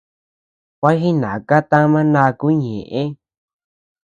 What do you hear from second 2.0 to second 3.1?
ndakuu ñeʼe.